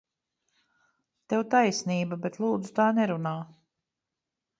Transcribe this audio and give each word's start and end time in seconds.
Tev 1.33 1.43
taisnība, 1.51 2.17
bet, 2.23 2.39
lūdzu, 2.45 2.73
tā 2.81 2.87
nerunā! 3.01 3.35